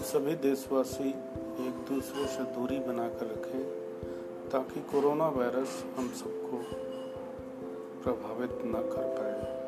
[0.00, 1.08] सभी देशवासी
[1.66, 3.62] एक दूसरे से दूरी बनाकर रखें
[4.50, 6.56] ताकि कोरोना वायरस हम सबको
[8.02, 9.61] प्रभावित न कर पाए।